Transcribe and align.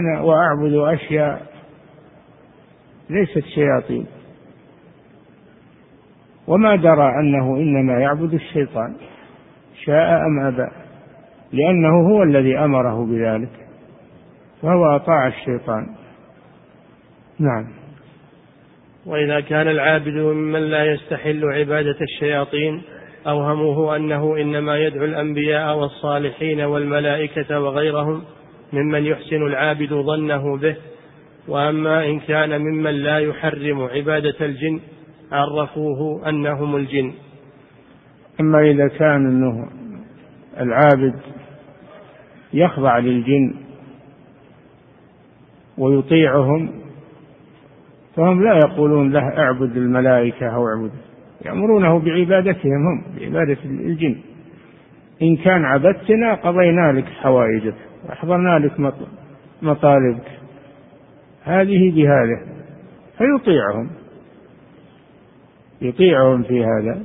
أنا 0.00 0.20
وأعبد 0.20 0.74
أشياء 0.74 1.42
ليست 3.10 3.44
شياطين. 3.54 4.06
وما 6.46 6.76
درى 6.76 7.08
أنه 7.20 7.56
إنما 7.56 8.00
يعبد 8.00 8.34
الشيطان 8.34 8.94
شاء 9.84 10.16
أم 10.26 10.46
أبى 10.46 10.70
لأنه 11.52 12.08
هو 12.08 12.22
الذي 12.22 12.58
أمره 12.58 13.06
بذلك 13.06 13.66
فهو 14.62 14.96
أطاع 14.96 15.26
الشيطان. 15.26 15.86
نعم. 17.38 17.66
وإذا 19.06 19.40
كان 19.40 19.68
العابد 19.68 20.14
ممن 20.14 20.60
لا 20.60 20.84
يستحل 20.84 21.44
عبادة 21.44 21.96
الشياطين 22.00 22.82
أوهموه 23.26 23.96
أنه 23.96 24.36
إنما 24.36 24.76
يدعو 24.76 25.04
الأنبياء 25.04 25.76
والصالحين 25.76 26.60
والملائكة 26.60 27.60
وغيرهم 27.60 28.22
ممن 28.72 29.06
يحسن 29.06 29.46
العابد 29.46 29.94
ظنه 29.94 30.56
به 30.56 30.76
وأما 31.48 32.06
إن 32.06 32.20
كان 32.20 32.60
ممن 32.60 32.90
لا 32.90 33.18
يحرم 33.18 33.82
عبادة 33.82 34.34
الجن 34.40 34.80
عرفوه 35.32 36.28
أنهم 36.28 36.76
الجن. 36.76 37.12
أما 38.40 38.60
إذا 38.60 38.88
كان 38.88 39.26
أنه 39.26 39.68
العابد 40.60 41.14
يخضع 42.52 42.98
للجن 42.98 43.54
ويطيعهم 45.78 46.70
فهم 48.16 48.42
لا 48.42 48.60
يقولون 48.64 49.12
له 49.12 49.38
اعبد 49.38 49.76
الملائكة 49.76 50.54
أو 50.54 50.68
اعبد 50.68 50.90
يأمرونه 51.44 51.98
بعبادتهم 51.98 52.86
هم 52.86 53.04
بعبادة 53.18 53.58
الجن. 53.64 54.16
إن 55.22 55.36
كان 55.36 55.64
عبدتنا 55.64 56.34
قضينا 56.34 56.92
لك 56.92 57.04
حوائجك. 57.04 57.74
وأحضرنا 58.08 58.58
لك 58.58 58.96
مطالبك. 59.62 60.28
هذه 61.44 61.92
بهذا 61.94 62.40
فيطيعهم. 63.18 63.90
يطيعهم 65.82 66.42
في 66.42 66.64
هذا. 66.64 67.02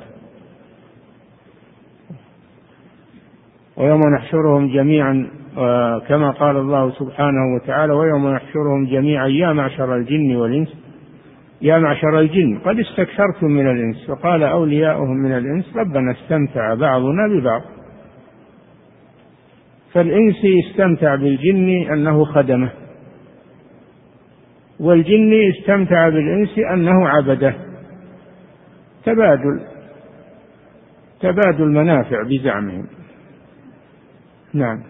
ويوم 3.78 4.02
نحشرهم 4.16 4.74
جميعا 4.74 5.30
كما 6.08 6.32
قال 6.32 6.58
الله 6.58 6.92
سبحانه 6.92 7.56
وتعالى 7.56 7.94
ويوم 7.94 8.34
نحشرهم 8.34 8.86
جميعا 8.86 9.28
يا 9.28 9.54
معشر 9.54 9.96
الجن 9.96 10.36
والإنس 10.36 10.76
يا 11.62 11.80
معشر 11.80 12.20
الجن 12.20 12.60
قد 12.66 12.80
استكثرتم 12.80 13.48
من 13.48 13.72
الإنس 13.72 14.10
وقال 14.10 14.44
أولياؤهم 14.44 15.18
من 15.18 15.32
الإنس 15.38 15.78
ربنا 15.78 16.12
استمتع 16.12 16.74
بعضنا 16.74 17.28
ببعض. 17.28 17.62
فالإنس 19.96 20.36
استمتع 20.66 21.16
بالجن 21.16 21.92
أنه 21.94 22.26
خدمه 22.26 22.70
والجن 24.80 25.34
استمتع 25.50 26.10
بالإنس 26.10 26.60
أنه 26.74 27.08
عبده. 27.10 27.56
تبادل 29.06 29.62
تبادل 31.20 31.66
منافع 31.66 32.24
بزعمهم. 32.24 32.88
نعم. 34.54 34.84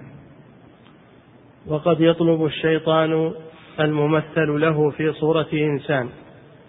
وقد 1.67 2.01
يطلب 2.01 2.45
الشيطان 2.45 3.31
الممثل 3.79 4.61
له 4.61 4.89
في 4.89 5.11
صورة 5.11 5.47
إنسان 5.53 6.09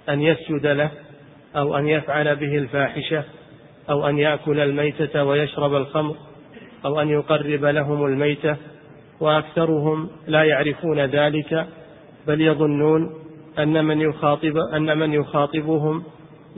أن 0.09 0.23
يسجد 0.23 0.67
له 0.67 0.91
أو 1.57 1.77
أن 1.77 1.89
يفعل 1.89 2.37
به 2.37 2.59
الفاحشة 2.59 3.25
أو 3.91 4.09
أن 4.09 4.19
يأكل 4.19 4.61
الميتة 4.61 5.25
ويشرب 5.25 5.75
الخمر. 5.75 6.17
أو 6.87 7.01
أن 7.01 7.09
يقرب 7.09 7.65
لهم 7.65 8.07
الميتة 8.07 8.57
وأكثرهم 9.21 10.09
لا 10.27 10.45
يعرفون 10.45 11.01
ذلك 11.01 11.67
بل 12.27 12.41
يظنون 12.41 13.11
أن 13.59 13.85
من 13.85 14.01
يخاطب 14.01 14.57
أن 14.75 14.99
من 14.99 15.13
يخاطبهم 15.13 16.03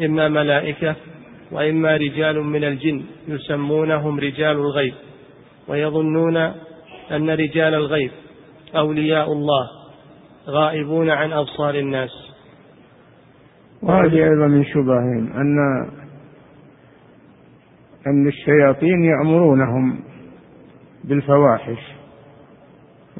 إما 0.05 0.29
ملائكة 0.29 0.95
وإما 1.53 1.97
رجال 1.97 2.41
من 2.41 2.64
الجن 2.64 3.02
يسمونهم 3.29 4.20
رجال 4.20 4.57
الغيب 4.57 4.95
ويظنون 5.69 6.36
أن 7.11 7.31
رجال 7.31 7.75
الغيب 7.75 8.11
أولياء 8.77 9.33
الله 9.33 9.69
غائبون 10.48 11.11
عن 11.11 11.33
أبصار 11.33 11.75
الناس. 11.75 12.11
وهذه 13.83 14.14
أيضا 14.14 14.47
من 14.47 14.64
شبههم 14.64 15.33
أن 15.33 15.58
أن 18.07 18.29
الشياطين 18.29 19.05
يأمرونهم 19.05 20.01
بالفواحش. 21.08 21.79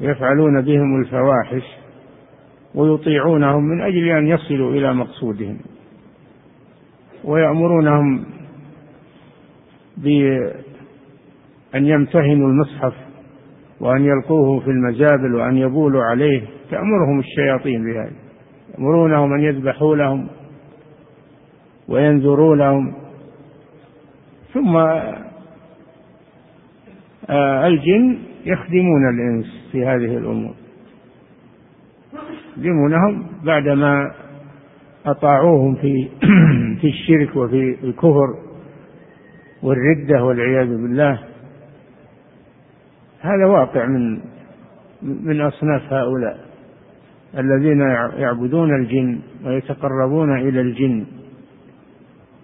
ويفعلون 0.01 0.61
بهم 0.61 1.01
الفواحش 1.01 1.63
ويطيعونهم 2.75 3.63
من 3.63 3.81
أجل 3.81 4.09
أن 4.09 4.27
يصلوا 4.27 4.71
إلى 4.71 4.93
مقصودهم. 4.93 5.57
ويأمرونهم 7.23 8.25
بأن 9.97 11.85
يمتهنوا 11.85 12.47
المصحف 12.47 12.93
وأن 13.79 14.05
يلقوه 14.05 14.59
في 14.59 14.67
المزابل 14.67 15.35
وأن 15.35 15.57
يبولوا 15.57 16.03
عليه. 16.03 16.41
تأمرهم 16.71 17.19
الشياطين 17.19 17.83
بهذا. 17.83 18.13
يأمرونهم 18.73 19.33
أن 19.33 19.39
يذبحوا 19.39 19.95
لهم 19.95 20.27
وينذروا 21.87 22.55
لهم. 22.55 22.93
ثم 24.53 24.77
الجن 27.67 28.17
يخدمون 28.45 29.09
الإنس 29.09 29.45
في 29.71 29.85
هذه 29.85 30.17
الأمور. 30.17 30.53
يخدمونهم 32.57 33.27
بعدما 33.43 34.11
أطاعوهم 35.05 35.75
في 35.75 36.07
في 36.81 36.87
الشرك 36.87 37.35
وفي 37.35 37.77
الكفر 37.83 38.35
والردة 39.63 40.23
والعياذ 40.23 40.67
بالله. 40.67 41.19
هذا 43.21 43.45
واقع 43.45 43.85
من 43.85 44.19
من 45.01 45.41
أصناف 45.41 45.93
هؤلاء 45.93 46.39
الذين 47.37 47.79
يعبدون 48.17 48.75
الجن 48.75 49.19
ويتقربون 49.45 50.39
إلى 50.39 50.61
الجن. 50.61 51.05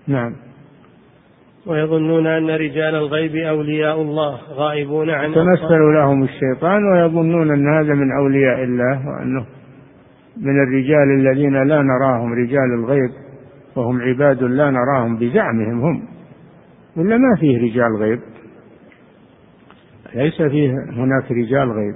نعم. 0.07 0.44
ويظنون 1.67 2.27
أن 2.27 2.49
رجال 2.49 2.95
الغيب 2.95 3.35
أولياء 3.35 4.01
الله 4.01 4.39
غائبون 4.49 5.09
عن 5.09 5.33
تمثل 5.33 5.79
لهم 5.95 6.23
الشيطان 6.23 6.83
ويظنون 6.93 7.51
أن 7.51 7.73
هذا 7.77 7.93
من 7.93 8.11
أولياء 8.11 8.63
الله 8.63 9.07
وأنه 9.07 9.45
من 10.37 10.63
الرجال 10.63 11.19
الذين 11.19 11.67
لا 11.67 11.81
نراهم 11.81 12.33
رجال 12.33 12.73
الغيب 12.79 13.09
وهم 13.75 14.01
عباد 14.01 14.43
لا 14.43 14.69
نراهم 14.69 15.17
بزعمهم 15.17 15.81
هم. 15.81 16.01
ولا 16.97 17.17
ما 17.17 17.35
فيه 17.39 17.57
رجال 17.57 17.95
غيب؟ 17.99 18.19
ليس 20.15 20.41
فيه 20.41 20.71
هناك 20.71 21.31
رجال 21.31 21.71
غيب. 21.71 21.95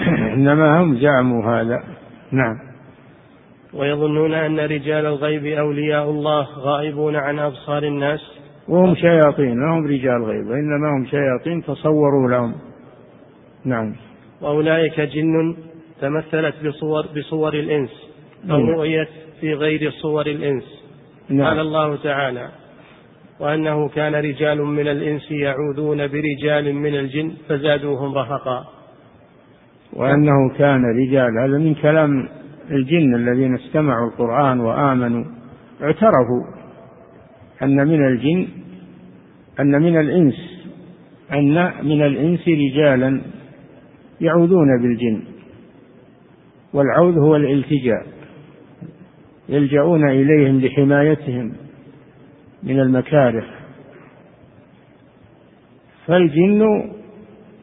إنما 0.34 0.80
هم 0.80 0.96
زعموا 0.96 1.44
هذا. 1.44 1.82
نعم. 2.32 2.67
ويظنون 3.74 4.34
أن 4.34 4.60
رجال 4.60 5.06
الغيب 5.06 5.46
أولياء 5.46 6.10
الله 6.10 6.46
غائبون 6.58 7.16
عن 7.16 7.38
أبصار 7.38 7.82
الناس. 7.82 8.20
وهم 8.68 8.94
شياطين 8.94 9.56
ما 9.56 9.78
هم 9.78 9.86
رجال 9.86 10.24
غيب 10.24 10.46
وإنما 10.46 10.96
هم 10.96 11.06
شياطين 11.06 11.62
تصوروا 11.62 12.30
لهم. 12.30 12.54
نعم. 13.64 13.94
وأولئك 14.40 15.00
جن 15.00 15.56
تمثلت 16.00 16.54
بصور 16.64 17.06
بصور 17.16 17.54
الإنس 17.54 17.90
أو 18.50 18.58
نعم. 18.58 18.68
رؤيت 18.68 19.08
في 19.40 19.54
غير 19.54 19.90
صور 19.90 20.26
الإنس. 20.26 20.64
نعم. 21.28 21.46
قال 21.46 21.60
الله 21.60 21.96
تعالى 21.96 22.48
وأنه 23.40 23.88
كان 23.88 24.14
رجال 24.14 24.62
من 24.62 24.88
الإنس 24.88 25.30
يعوذون 25.30 26.06
برجال 26.06 26.74
من 26.74 26.94
الجن 26.94 27.32
فزادوهم 27.48 28.14
رهقا. 28.14 28.64
وأنه 29.92 30.58
كان 30.58 30.82
رجال 30.84 31.38
هذا 31.38 31.58
من 31.58 31.74
كلام 31.74 32.28
الجن 32.70 33.14
الذين 33.14 33.54
استمعوا 33.54 34.08
القرآن 34.08 34.60
وآمنوا 34.60 35.24
اعترفوا 35.82 36.44
أن 37.62 37.88
من 37.88 38.06
الجن 38.06 38.48
أن 39.60 39.82
من 39.82 40.00
الإنس 40.00 40.34
أن 41.32 41.72
من 41.82 42.02
الإنس 42.02 42.48
رجالا 42.48 43.20
يعوذون 44.20 44.82
بالجن 44.82 45.22
والعوذ 46.72 47.18
هو 47.18 47.36
الالتجاء 47.36 48.06
يلجؤون 49.48 50.10
إليهم 50.10 50.60
لحمايتهم 50.60 51.52
من 52.62 52.80
المكاره. 52.80 53.44
فالجن 56.06 56.90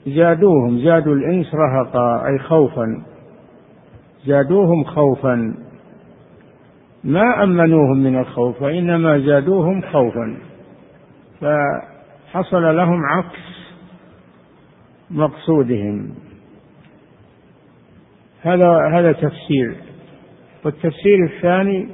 زادوهم 0.07 0.79
زادوا 0.79 1.15
الإنس 1.15 1.45
رهقا 1.53 2.27
أي 2.27 2.39
خوفا. 2.39 3.03
زادوهم 4.25 4.83
خوفا. 4.83 5.53
ما 7.03 7.43
أمنوهم 7.43 7.97
من 7.97 8.19
الخوف 8.19 8.61
وإنما 8.61 9.19
زادوهم 9.19 9.81
خوفا. 9.81 10.37
فحصل 11.41 12.75
لهم 12.77 13.05
عكس 13.05 13.55
مقصودهم. 15.11 16.09
هذا 18.41 18.89
هذا 18.93 19.11
تفسير. 19.11 19.75
والتفسير 20.65 21.25
الثاني 21.25 21.87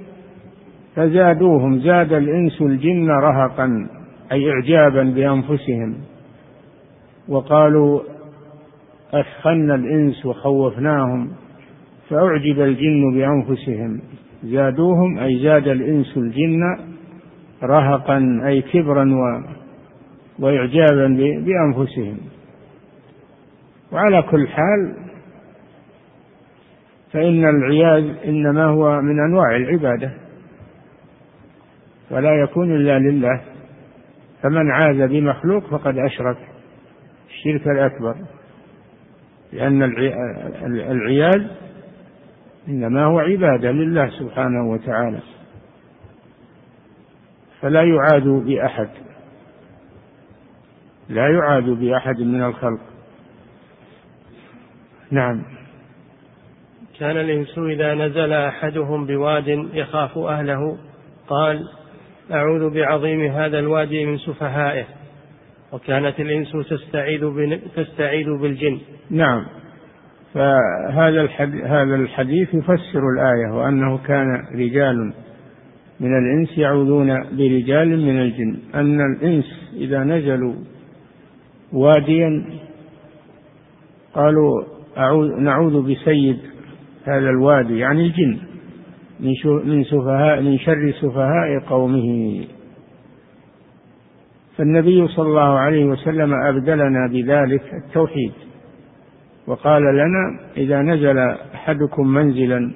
فزادوهم 0.95 1.79
زاد 1.79 2.13
الإنس 2.13 2.61
الجن 2.61 3.09
رهقا 3.09 3.87
أي 4.31 4.51
إعجابا 4.51 5.03
بأنفسهم. 5.03 5.95
وقالوا 7.27 8.01
أثخنا 9.13 9.75
الإنس 9.75 10.25
وخوفناهم. 10.25 11.31
فأعجب 12.11 12.61
الجن 12.61 13.13
بأنفسهم. 13.13 14.01
زادوهم 14.43 15.19
أي 15.19 15.39
زاد 15.43 15.67
الإنس 15.67 16.17
الجن 16.17 16.61
رهقا 17.63 18.41
أي 18.45 18.61
كبرا 18.61 19.05
و 19.05 19.43
وإعجابا 20.39 21.07
بأنفسهم. 21.45 22.17
وعلى 23.91 24.21
كل 24.21 24.47
حال 24.47 24.95
فإن 27.11 27.49
العياذ 27.49 28.15
إنما 28.25 28.65
هو 28.65 29.01
من 29.01 29.19
أنواع 29.19 29.55
العبادة. 29.55 30.11
ولا 32.11 32.43
يكون 32.43 32.75
إلا 32.75 32.99
لله. 32.99 33.41
فمن 34.41 34.71
عاذ 34.71 35.07
بمخلوق 35.07 35.63
فقد 35.63 35.97
أشرك. 35.97 36.37
الشرك 37.29 37.67
الأكبر. 37.67 38.15
لأن 39.53 39.83
العياذ 40.91 41.47
إنما 42.67 43.05
هو 43.05 43.19
عبادة 43.19 43.71
لله 43.71 44.09
سبحانه 44.09 44.71
وتعالى 44.71 45.19
فلا 47.61 47.83
يعاد 47.83 48.27
بأحد 48.27 48.89
لا 51.09 51.27
يعاد 51.27 51.63
بأحد 51.63 52.19
من 52.19 52.43
الخلق. 52.43 52.79
نعم. 55.11 55.43
كان 56.99 57.17
الإنس 57.17 57.57
إذا 57.57 57.93
نزل 57.93 58.33
أحدهم 58.33 59.05
بواد 59.05 59.47
يخاف 59.73 60.17
أهله 60.17 60.77
قال 61.27 61.67
أعوذ 62.31 62.73
بعظيم 62.73 63.31
هذا 63.31 63.59
الوادي 63.59 64.05
من 64.05 64.17
سفهائه. 64.17 64.85
وكانت 65.71 66.19
الإنس 66.19 66.51
تستعيذ 66.69 67.21
تستعيذ 67.75 68.25
بالجن. 68.41 68.79
نعم. 69.09 69.60
فهذا 70.33 71.29
هذا 71.65 71.95
الحديث 71.95 72.53
يفسر 72.53 73.09
الآية 73.15 73.53
وأنه 73.53 73.97
كان 73.97 74.43
رجال 74.55 75.13
من 75.99 76.17
الإنس 76.17 76.57
يعوذون 76.57 77.07
برجال 77.31 78.05
من 78.05 78.21
الجن. 78.21 78.57
أن 78.75 79.01
الإنس 79.01 79.45
إذا 79.73 80.03
نزلوا 80.03 80.53
واديا 81.73 82.45
قالوا 84.13 84.63
نعوذ 85.39 85.91
بسيد 85.91 86.37
هذا 87.05 87.29
الوادي 87.29 87.79
يعني 87.79 88.05
الجن 88.05 88.37
من 89.19 89.33
من 89.65 89.83
سفهاء 89.83 90.41
من 90.41 90.57
شر 90.59 90.93
سفهاء 91.01 91.59
قومه. 91.69 92.41
فالنبي 94.57 95.07
صلى 95.07 95.27
الله 95.27 95.59
عليه 95.59 95.85
وسلم 95.85 96.33
أبدلنا 96.33 97.07
بذلك 97.11 97.73
التوحيد. 97.73 98.31
وقال 99.51 99.81
لنا 99.81 100.39
إذا 100.57 100.81
نزل 100.81 101.17
أحدكم 101.55 102.07
منزلا 102.07 102.71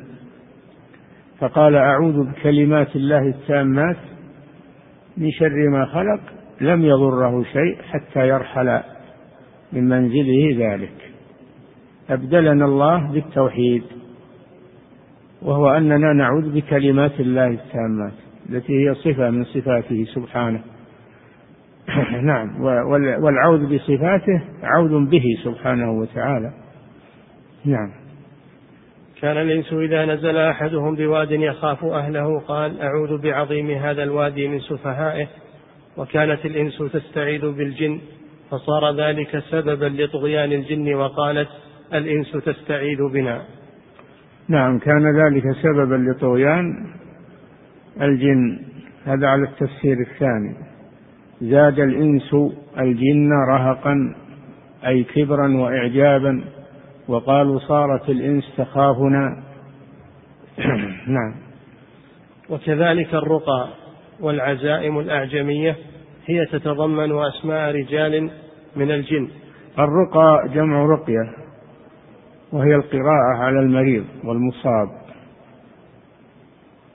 فقال 1.40 1.76
أعوذ 1.76 2.24
بكلمات 2.24 2.96
الله 2.96 3.28
التامات 3.28 3.98
من 5.18 5.32
شر 5.32 5.70
ما 5.70 5.86
خلق 5.86 6.20
لم 6.62 6.86
يضره 6.86 7.44
شيء 7.44 7.78
حتى 7.92 8.28
يرحل 8.28 8.80
من 9.74 9.90
منزله 9.90 10.56
ذلك. 10.58 11.12
أبدلنا 12.10 12.66
الله 12.66 13.12
بالتوحيد 13.12 13.84
وهو 15.42 15.70
أننا 15.70 16.14
نعوذ 16.14 16.56
بكلمات 16.56 17.20
الله 17.20 17.48
التامات 17.48 18.14
التي 18.50 18.74
هي 18.74 18.94
صفة 18.96 19.30
من 19.30 19.44
صفاته 19.44 20.06
سبحانه. 20.16 20.62
نعم 22.30 22.62
والعوذ 23.24 23.76
بصفاته 23.76 24.42
عوذ 24.64 25.06
به 25.06 25.24
سبحانه 25.44 25.92
وتعالى. 25.92 26.65
نعم. 27.66 27.92
كان 29.22 29.38
الإنس 29.38 29.74
إذا 29.74 30.06
نزل 30.06 30.38
أحدهم 30.38 30.96
بواد 30.96 31.32
يخاف 31.32 31.86
أهله 31.86 32.40
قال 32.40 32.82
أعوذ 32.82 33.22
بعظيم 33.22 33.72
هذا 33.72 34.04
الوادي 34.04 34.48
من 34.48 34.60
سفهائه 34.60 35.28
وكانت 35.98 36.46
الإنس 36.46 36.78
تستعيذ 36.94 37.42
بالجن 37.42 38.00
فصار 38.52 38.96
ذلك 38.98 39.40
سببا 39.40 39.86
لطغيان 39.86 40.52
الجن 40.52 40.94
وقالت 40.94 41.50
الإنس 41.94 42.32
تستعيذ 42.32 42.98
بنا. 43.14 43.42
نعم 44.50 44.80
كان 44.80 45.20
ذلك 45.20 45.44
سببا 45.64 45.96
لطغيان 45.96 46.88
الجن. 48.02 48.60
هذا 49.06 49.28
على 49.28 49.44
التفسير 49.44 49.98
الثاني. 50.00 50.56
زاد 51.42 51.80
الإنس 51.80 52.36
الجن 52.80 53.30
رهقا 53.50 54.16
أي 54.88 55.04
كبرا 55.04 55.58
وإعجابا 55.58 56.44
وقالوا 57.08 57.60
صارت 57.60 58.10
الإنس 58.10 58.44
تخافنا. 58.58 59.44
نعم. 61.08 61.36
وكذلك 62.50 63.14
الرقى 63.14 63.68
والعزائم 64.20 65.00
الأعجمية 65.00 65.76
هي 66.26 66.46
تتضمن 66.46 67.12
أسماء 67.12 67.72
رجال 67.72 68.32
من 68.76 68.92
الجن. 68.92 69.30
الرقى 69.80 70.50
جمع 70.54 70.86
رقية 70.86 71.34
وهي 72.52 72.76
القراءة 72.76 73.38
على 73.38 73.60
المريض 73.60 74.06
والمصاب. 74.24 74.90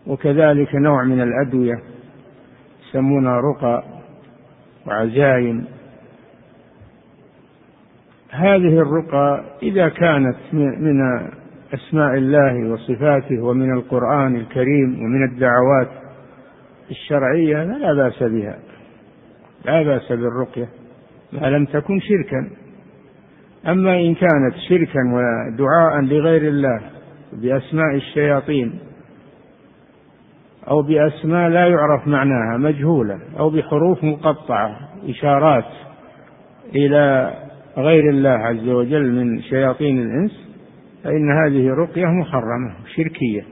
وكذلك 0.06 0.75
نوع 0.75 1.05
من 1.05 1.21
الأدوية 1.21 1.75
يسمونها 2.89 3.41
رقى 3.41 3.85
وعزايم 4.87 5.67
هذه 8.31 8.79
الرقى 8.79 9.44
إذا 9.62 9.88
كانت 9.88 10.37
من 10.53 11.00
أسماء 11.75 12.15
الله 12.15 12.73
وصفاته 12.73 13.43
ومن 13.43 13.73
القرآن 13.73 14.37
الكريم 14.37 15.03
ومن 15.03 15.25
الدعوات 15.25 15.88
الشرعية 16.91 17.65
فلا 17.65 17.94
بأس 17.94 18.23
بها. 18.23 18.59
لا 19.65 19.82
بأس 19.82 20.12
بالرقية 20.12 20.69
ما 21.32 21.47
لم 21.47 21.65
تكن 21.65 22.00
شركا. 22.00 22.50
أما 23.67 23.97
إن 23.97 24.15
كانت 24.15 24.55
شركا 24.69 25.00
ودعاء 25.12 26.00
لغير 26.00 26.49
الله 26.49 26.81
بأسماء 27.32 27.94
الشياطين 27.94 28.79
أو 30.69 30.82
بأسماء 30.82 31.49
لا 31.49 31.67
يعرف 31.67 32.06
معناها 32.06 32.56
مجهولة 32.56 33.19
أو 33.39 33.51
بحروف 33.51 34.05
مقطعة 34.05 34.77
إشارات 35.08 35.65
إلى 36.75 37.34
غير 37.77 38.10
الله 38.10 38.31
عز 38.31 38.69
وجل 38.69 39.12
من 39.12 39.43
شياطين 39.43 40.03
الإنس 40.03 40.50
فإن 41.05 41.31
هذه 41.44 41.69
رقية 41.69 42.06
محرمة 42.06 42.74
شركية. 42.96 43.44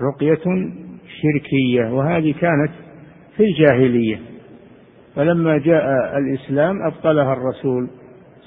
رقية 0.00 0.70
شركية 1.22 1.92
وهذه 1.92 2.34
كانت 2.40 2.70
في 3.36 3.42
الجاهلية. 3.42 4.18
فلما 5.16 5.58
جاء 5.58 5.84
الإسلام 6.18 6.82
أبطلها 6.82 7.32
الرسول 7.32 7.88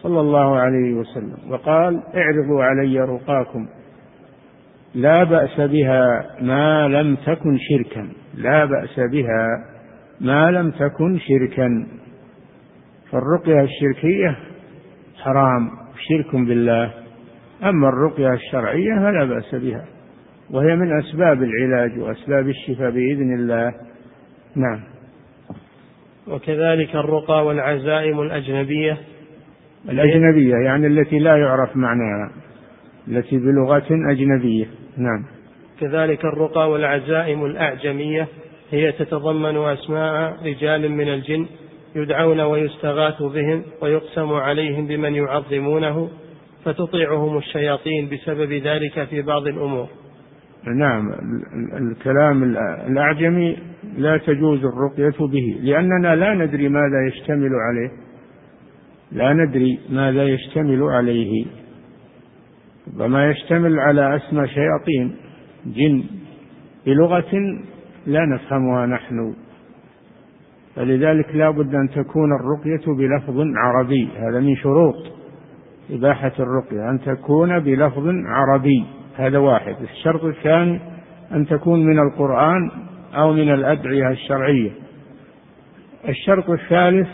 صلى 0.02 0.20
الله 0.20 0.56
عليه 0.56 0.94
وسلم 0.94 1.38
وقال 1.50 2.04
اعرضوا 2.16 2.64
علي 2.64 3.00
رقاكم 3.00 3.68
لا 4.96 5.24
بأس 5.24 5.62
بها 5.62 6.26
ما 6.42 6.88
لم 6.88 7.16
تكن 7.16 7.58
شركا 7.58 8.10
لا 8.36 8.66
بأس 8.66 9.00
بها 9.00 9.48
ما 10.22 10.52
لم 10.52 10.72
تكن 10.72 11.20
شركا. 11.20 11.88
فالرقية 13.12 13.62
الشركية 13.62 14.38
حرام 15.24 15.72
شرك 16.08 16.36
بالله. 16.36 16.92
أما 17.64 17.90
الرقية 17.90 18.34
الشرعية 18.34 18.96
فلا 18.96 19.26
بأس 19.26 19.56
بها 19.56 19.86
وهي 20.52 20.76
من 20.76 21.00
أسباب 21.00 21.44
العلاج 21.44 22.00
وأسباب 22.00 22.50
الشفاء 22.50 22.92
بإذن 22.92 23.34
الله. 23.34 23.74
نعم. 24.56 24.80
وكذلك 26.28 26.96
الرقى 26.96 27.46
والعزائم 27.46 28.22
الأجنبية. 28.22 28.98
الأجنبية 29.90 30.56
يعني 30.56 30.88
التي 30.88 31.20
لا 31.20 31.38
يعرف 31.38 31.78
معناها 31.78 32.32
التي 33.08 33.38
بلغة 33.38 33.88
أجنبية. 34.12 34.66
نعم. 34.98 35.26
كذلك 35.80 36.26
الرقى 36.26 36.72
والعزائم 36.72 37.46
الأعجمية 37.46 38.28
هي 38.72 38.92
تتضمن 38.92 39.58
أسماء 39.58 40.36
رجال 40.46 40.92
من 40.92 41.08
الجن. 41.14 41.46
يدعون 41.96 42.40
ويستغاث 42.40 43.24
بهم 43.24 43.64
ويقسم 43.82 44.34
عليهم 44.34 44.88
بمن 44.88 45.16
يعظمونه 45.16 46.10
فتطيعهم 46.66 47.38
الشياطين 47.38 48.10
بسبب 48.10 48.54
ذلك 48.54 49.04
في 49.04 49.22
بعض 49.22 49.48
الأمور. 49.48 49.88
نعم 50.80 51.12
الكلام 51.78 52.44
الأعجمي 52.88 53.58
لا 53.98 54.18
تجوز 54.18 54.60
الرقية 54.66 55.28
به 55.28 55.60
لأننا 55.62 56.16
لا 56.16 56.34
ندري 56.34 56.70
ماذا 56.70 57.08
يشتمل 57.08 57.52
عليه. 57.56 57.92
لا 59.12 59.34
ندري 59.34 59.80
ماذا 59.90 60.24
يشتمل 60.24 60.84
عليه. 60.84 61.46
ربما 62.94 63.30
يشتمل 63.30 63.80
على 63.80 64.16
أسمى 64.16 64.48
شياطين 64.48 65.16
جن. 65.66 66.04
بلغة 66.86 67.34
لا 68.08 68.26
نفهمها 68.26 68.86
نحن. 68.86 69.36
فلذلك 70.76 71.36
لا 71.36 71.50
بد 71.50 71.76
أن 71.76 71.90
تكون 71.90 72.30
الرقية 72.36 72.94
بلفظ 72.94 73.40
عربي. 73.56 74.10
هذا 74.18 74.40
من 74.40 74.56
شروط 74.56 74.96
إباحة 75.92 76.32
الرقية 76.40 76.90
أن 76.90 77.00
تكون 77.00 77.60
بلفظ 77.60 78.08
عربي. 78.26 78.86
هذا 79.18 79.38
واحد. 79.38 79.76
الشرط 79.82 80.24
الثاني 80.24 80.80
أن 81.32 81.46
تكون 81.46 81.86
من 81.86 82.00
القرآن 82.00 82.72
أو 83.16 83.34
من 83.34 83.54
الأدعية 83.54 84.10
الشرعية. 84.10 84.72
الشرط 86.10 86.50
الثالث 86.50 87.08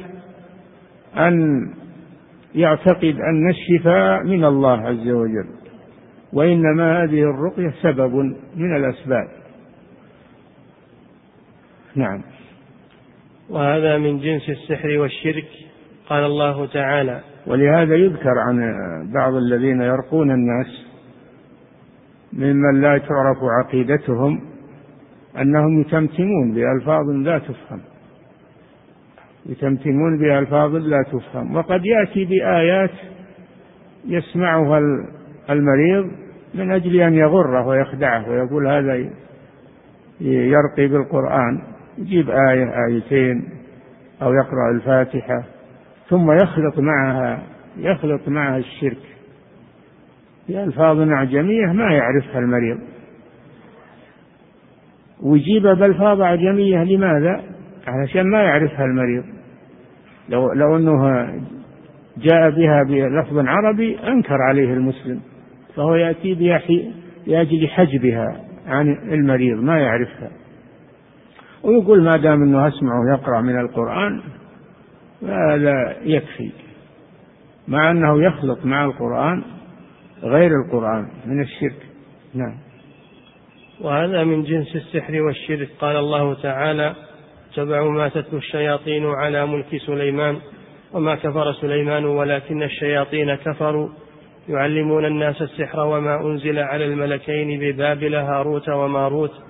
أن 1.17 1.65
يعتقد 2.55 3.15
أن 3.29 3.49
الشفاء 3.49 4.23
من 4.23 4.45
الله 4.45 4.87
عز 4.87 5.07
وجل 5.07 5.47
وإنما 6.33 7.03
هذه 7.03 7.21
الرقية 7.21 7.73
سبب 7.81 8.15
من 8.55 8.75
الأسباب. 8.75 9.27
نعم. 11.95 12.21
وهذا 13.49 13.97
من 13.97 14.19
جنس 14.19 14.49
السحر 14.49 14.99
والشرك 14.99 15.47
قال 16.09 16.23
الله 16.23 16.65
تعالى. 16.65 17.19
ولهذا 17.47 17.95
يذكر 17.95 18.39
عن 18.47 18.59
بعض 19.13 19.33
الذين 19.33 19.81
يرقون 19.81 20.31
الناس 20.31 20.85
ممن 22.33 22.81
لا 22.81 22.97
تعرف 22.97 23.37
عقيدتهم 23.43 24.41
أنهم 25.41 25.81
يتمتمون 25.81 26.53
بألفاظ 26.53 27.09
لا 27.09 27.39
تفهم. 27.39 27.81
يتمتمون 29.45 30.17
بألفاظ 30.17 30.75
لا 30.75 31.03
تفهم. 31.11 31.55
وقد 31.55 31.85
يأتي 31.85 32.25
بآيات 32.25 32.91
يسمعها 34.07 34.79
المريض 35.49 36.11
من 36.53 36.71
أجل 36.71 37.01
أن 37.01 37.13
يغره 37.13 37.67
ويخدعه 37.67 38.29
ويقول 38.29 38.67
هذا 38.67 39.09
يرقي 40.21 40.87
بالقرآن. 40.87 41.61
يجيب 41.99 42.29
آية 42.29 42.71
آيتين 42.87 43.43
أو 44.21 44.33
يقرأ 44.33 44.71
الفاتحة 44.75 45.43
ثم 46.09 46.31
يخلط 46.31 46.79
معها 46.79 47.43
يخلط 47.77 48.27
معها 48.27 48.57
الشرك. 48.57 48.97
بألفاظ 50.49 50.99
أعجمية 50.99 51.65
ما 51.65 51.93
يعرفها 51.93 52.39
المريض. 52.39 52.79
ويجيب 55.23 55.63
بألفاظ 55.63 56.21
أعجمية 56.21 56.83
لماذا؟ 56.83 57.43
علشان 57.87 58.31
ما 58.31 58.43
يعرفها 58.43 58.85
المريض. 58.85 59.23
لو 60.29 60.53
لو 60.53 60.77
أنه 60.77 61.25
جاء 62.17 62.49
بها 62.49 62.83
بلفظ 62.83 63.37
عربي 63.47 63.99
أنكر 63.99 64.41
عليه 64.49 64.73
المسلم 64.73 65.21
فهو 65.75 65.95
يأتي 65.95 66.33
لأجل 67.27 67.67
حجبها 67.67 68.41
عن 68.67 68.87
المريض 69.13 69.63
ما 69.63 69.79
يعرفها. 69.79 70.29
ويقول 71.63 72.03
ما 72.03 72.17
دام 72.17 72.43
أنه 72.43 72.67
أسمعه 72.67 73.17
يقرأ 73.17 73.41
من 73.41 73.59
القرآن 73.59 74.21
هذا 75.23 75.97
يكفي. 76.01 76.51
مع 77.67 77.91
أنه 77.91 78.23
يخلط 78.23 78.65
مع 78.65 78.85
القرآن 78.85 79.43
غير 80.23 80.51
القرآن 80.65 81.07
من 81.25 81.41
الشرك. 81.41 81.85
نعم. 82.33 82.55
وهذا 83.81 84.23
من 84.23 84.43
جنس 84.43 84.75
السحر 84.75 85.21
والشرك. 85.21 85.69
قال 85.81 85.97
الله 85.97 86.33
تعالى 86.33 86.95
اتبعوا 87.51 87.91
ما 87.91 88.09
تتلو 88.09 88.37
الشياطين 88.37 89.05
على 89.05 89.45
ملك 89.45 89.77
سليمان 89.85 90.37
وما 90.93 91.15
كفر 91.15 91.53
سليمان 91.53 92.05
ولكن 92.05 92.63
الشياطين 92.63 93.35
كفروا. 93.35 93.89
يعلمون 94.49 95.05
الناس 95.05 95.41
السحر 95.41 95.79
وما 95.79 96.21
أنزل 96.21 96.59
على 96.59 96.85
الملكين 96.85 97.59
ببابل 97.59 98.15
هاروت 98.15 98.69
وماروت 98.69 99.48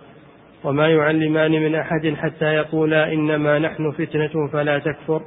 وما 0.64 0.88
يعلمان 0.88 1.52
من 1.52 1.76
أحد 1.76 2.14
حتى 2.18 2.46
يقولا 2.46 3.14
إنما 3.14 3.60
نحن 3.60 3.92
فتنة 3.92 4.48
فلا 4.48 4.80
تكفر 4.80 5.22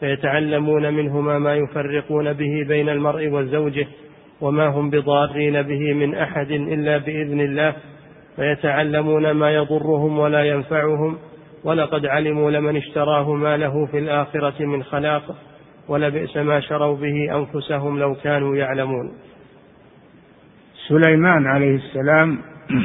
فيتعلمون 0.00 0.94
منهما 0.94 1.38
ما 1.38 1.54
يفرقون 1.54 2.32
به 2.32 2.64
بين 2.68 2.88
المرء 2.88 3.28
وزوجه 3.28 3.86
وما 4.40 4.66
هم 4.66 4.90
بضارين 4.90 5.62
به 5.62 5.92
من 5.92 6.14
أحد 6.14 6.50
إلا 6.50 6.98
بإذن 6.98 7.40
الله 7.40 7.74
فيتعلمون 8.36 9.30
ما 9.30 9.50
يضرهم 9.50 10.18
ولا 10.18 10.44
ينفعهم 10.44 11.18
ولقد 11.64 12.06
علموا 12.06 12.50
لمن 12.50 12.76
اشتراه 12.76 13.34
ما 13.34 13.56
له 13.56 13.86
في 13.86 13.98
الآخرة 13.98 14.64
من 14.64 14.82
خلاق 14.82 15.36
ولبئس 15.88 16.36
ما 16.36 16.60
شروا 16.60 16.96
به 16.96 17.36
أنفسهم 17.36 17.98
لو 17.98 18.14
كانوا 18.14 18.56
يعلمون. 18.56 19.12
سليمان 20.88 21.46
عليه 21.46 21.76
السلام 21.76 22.38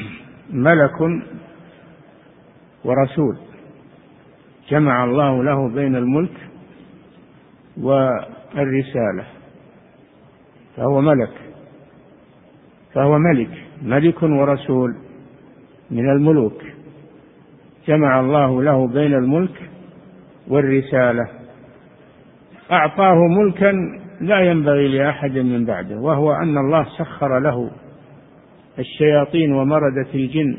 ملك 0.67 1.21
ورسول. 2.85 3.37
جمع 4.69 5.03
الله 5.03 5.43
له 5.43 5.69
بين 5.69 5.95
الملك 5.95 6.37
والرسالة. 7.81 9.25
فهو 10.77 11.01
ملك. 11.01 11.33
فهو 12.93 13.17
ملك. 13.17 13.49
ملك 13.81 14.23
ورسول 14.23 14.95
من 15.91 16.09
الملوك. 16.09 16.61
جمع 17.87 18.19
الله 18.19 18.63
له 18.63 18.87
بين 18.87 19.13
الملك 19.13 19.69
والرسالة. 20.47 21.27
أعطاه 22.71 23.15
ملكا 23.27 24.01
لا 24.21 24.39
ينبغي 24.39 24.87
لأحد 24.87 25.37
من 25.37 25.65
بعده 25.65 25.95
وهو 25.95 26.33
أن 26.33 26.57
الله 26.57 26.85
سخر 26.97 27.39
له 27.39 27.71
الشياطين 28.79 29.53
ومردة 29.53 30.07
الجن. 30.13 30.57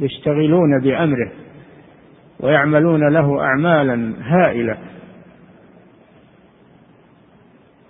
يشتغلون 0.00 0.80
بأمره 0.80 1.32
ويعملون 2.40 3.12
له 3.12 3.40
أعمالا 3.40 4.14
هائلة 4.20 4.78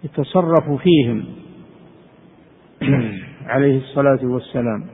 يتصرف 0.04 0.82
فيهم 0.82 1.24
عليه 3.52 3.78
الصلاة 3.78 4.18
والسلام 4.22 4.86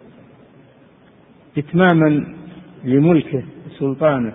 إتماما 1.59 2.35
لملكه 2.85 3.43
وسلطانه. 3.67 4.33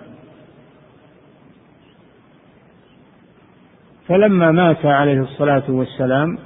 فلما 4.08 4.50
مات 4.50 4.86
عليه 4.86 5.20
الصلاة 5.20 5.70
والسلام 5.70 6.38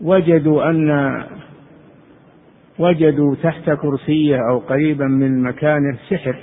وجدوا 0.00 0.70
أن 0.70 1.24
وجدوا 2.78 3.34
تحت 3.42 3.70
كرسيه 3.70 4.36
أو 4.50 4.58
قريبا 4.58 5.04
من 5.04 5.42
مكانه 5.42 5.98
سحر 6.10 6.36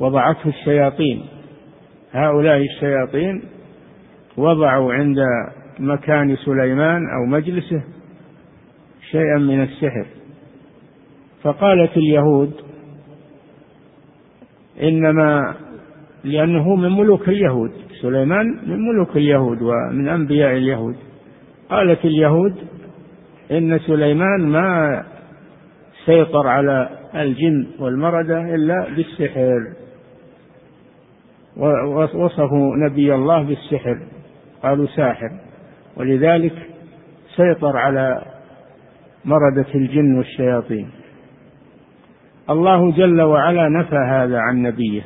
وضعته 0.00 0.48
الشياطين. 0.48 1.22
هؤلاء 2.12 2.56
الشياطين 2.56 3.42
وضعوا 4.36 4.92
عند 4.92 5.16
مكان 5.78 6.36
سليمان 6.36 7.02
أو 7.16 7.26
مجلسه 7.30 7.82
شيئا 9.10 9.38
من 9.38 9.62
السحر. 9.62 10.06
فقالت 11.42 11.96
اليهود 11.96 12.52
إنما 14.82 15.54
لأنه 16.24 16.74
من 16.74 16.92
ملوك 16.92 17.28
اليهود 17.28 17.70
سليمان 18.02 18.46
من 18.66 18.88
ملوك 18.88 19.16
اليهود 19.16 19.62
ومن 19.62 20.08
أنبياء 20.08 20.52
اليهود. 20.52 20.96
قالت 21.70 22.04
اليهود 22.04 22.54
إن 23.50 23.78
سليمان 23.78 24.40
ما 24.40 25.04
سيطر 26.08 26.46
على 26.46 26.88
الجن 27.14 27.66
والمردة 27.78 28.54
إلا 28.54 28.88
بالسحر. 28.96 29.60
ووصفوا 31.56 32.76
نبي 32.76 33.14
الله 33.14 33.42
بالسحر 33.42 33.98
قالوا 34.62 34.86
ساحر. 34.86 35.30
ولذلك 35.96 36.52
سيطر 37.36 37.76
على 37.76 38.22
مردة 39.24 39.66
الجن 39.74 40.16
والشياطين. 40.16 40.90
الله 42.50 42.92
جل 42.92 43.20
وعلا 43.20 43.68
نفى 43.68 43.98
هذا 44.10 44.38
عن 44.38 44.62
نبيه. 44.62 45.02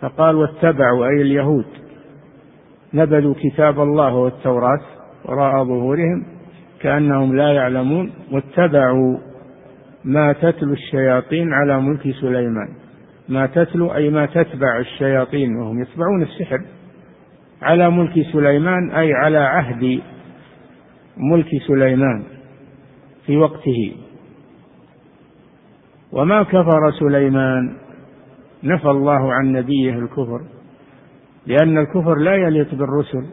فقال 0.00 0.36
واتبعوا 0.36 1.06
أي 1.06 1.22
اليهود. 1.22 1.66
نبذوا 2.94 3.34
كتاب 3.34 3.80
الله 3.80 4.14
والتوراة 4.14 4.80
وراء 5.24 5.64
ظهورهم 5.64 6.35
كأنهم 6.86 7.36
لا 7.36 7.52
يعلمون 7.52 8.12
واتبعوا 8.32 9.18
ما 10.04 10.32
تتلو 10.32 10.72
الشياطين 10.72 11.52
على 11.52 11.80
ملك 11.80 12.10
سليمان. 12.20 12.68
ما 13.28 13.46
تتلو 13.46 13.94
أي 13.94 14.10
ما 14.10 14.26
تتبع 14.26 14.78
الشياطين 14.78 15.56
وهم 15.56 15.82
يتبعون 15.82 16.22
السحر 16.22 16.60
على 17.62 17.90
ملك 17.90 18.12
سليمان 18.32 18.90
أي 18.90 19.12
على 19.14 19.38
عهد 19.38 20.00
ملك 21.16 21.48
سليمان 21.68 22.22
في 23.26 23.36
وقته. 23.36 23.92
وما 26.12 26.42
كفر 26.42 26.90
سليمان 27.00 27.76
نفى 28.64 28.90
الله 28.90 29.32
عن 29.32 29.52
نبيه 29.52 29.98
الكفر 29.98 30.40
لأن 31.46 31.78
الكفر 31.78 32.14
لا 32.14 32.34
يليق 32.34 32.74
بالرسل. 32.74 33.26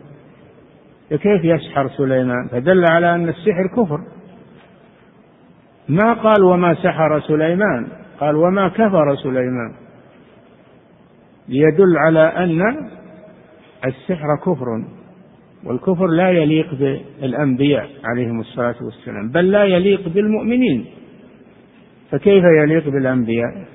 فكيف 1.10 1.43
يسحر 1.43 1.89
سليمان؟ 1.89 2.48
فدل 2.51 2.86
على 2.86 3.15
أن 3.15 3.29
السحر 3.29 3.67
كفر. 3.77 4.00
ما 5.89 6.13
قال 6.13 6.43
وما 6.43 6.74
سحر 6.74 7.19
سليمان؟ 7.19 7.88
قال 8.19 8.36
وما 8.36 8.67
كفر 8.67 9.15
سليمان. 9.15 9.74
ليدل 11.50 11.98
على 11.98 12.19
أن 12.19 12.62
السحر 13.86 14.27
كفر 14.45 14.65
والكفر 15.63 16.07
لا 16.07 16.29
يليق 16.29 16.74
بالأنبياء 16.74 17.89
عليهم 18.03 18.39
الصلاة 18.39 18.75
والسلام 18.81 19.31
بل 19.31 19.51
لا 19.51 19.63
يليق 19.63 20.10
بالمؤمنين. 20.10 20.86
فكيف 22.12 22.43
يليق 22.43 22.89
بالأنبياء؟ 22.89 23.65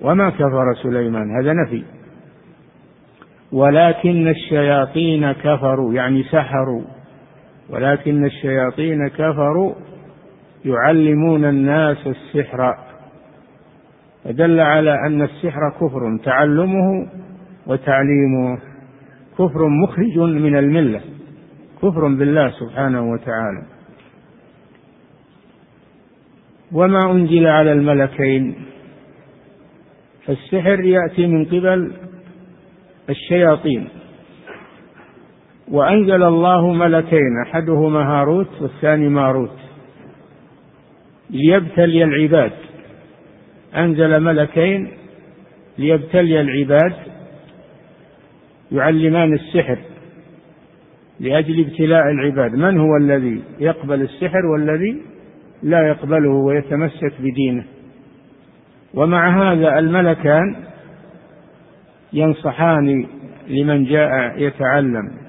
وما 0.00 0.30
كفر 0.30 0.74
سليمان؟ 0.82 1.40
هذا 1.40 1.52
نفي. 1.52 1.82
ولكن 3.52 4.28
الشياطين 4.28 5.32
كفروا 5.32 5.94
يعني 5.94 6.22
سحروا. 6.22 6.82
ولكن 7.70 8.24
الشياطين 8.24 9.08
كفروا 9.08 9.74
يعلمون 10.64 11.44
الناس 11.44 12.06
السحر. 12.06 12.74
فدل 14.24 14.60
على 14.60 15.06
أن 15.06 15.22
السحر 15.22 15.70
كفر 15.80 16.18
تعلمه 16.24 17.08
وتعليمه. 17.66 18.58
كفر 19.38 19.68
مخرج 19.68 20.18
من 20.18 20.56
الملة 20.56 21.00
كفر 21.82 22.08
بالله 22.08 22.50
سبحانه 22.50 23.10
وتعالى. 23.12 23.62
وما 26.72 27.12
أنزل 27.12 27.46
على 27.46 27.72
الملكين 27.72 28.54
فالسحر 30.26 30.80
يأتي 30.80 31.26
من 31.26 31.44
قبل 31.44 31.92
الشياطين. 33.08 33.88
وأنزل 35.68 36.22
الله 36.22 36.72
ملكين 36.72 37.42
أحدهما 37.46 38.02
هاروت 38.02 38.62
والثاني 38.62 39.08
ماروت. 39.08 39.56
ليبتلي 41.30 42.04
العباد. 42.04 42.52
أنزل 43.76 44.20
ملكين 44.20 44.90
ليبتلي 45.78 46.40
العباد 46.40 46.92
يعلمان 48.72 49.34
السحر 49.34 49.78
لأجل 51.20 51.60
ابتلاء 51.60 52.10
العباد. 52.10 52.54
من 52.54 52.80
هو 52.80 52.96
الذي 52.96 53.42
يقبل 53.58 54.02
السحر 54.02 54.46
والذي 54.46 55.02
لا 55.62 55.88
يقبله 55.88 56.30
ويتمسك 56.30 57.12
بدينه؟ 57.20 57.64
ومع 58.94 59.52
هذا 59.52 59.78
الملكان 59.78 60.56
ينصحان 62.12 63.06
لمن 63.48 63.84
جاء 63.84 64.34
يتعلم. 64.36 65.19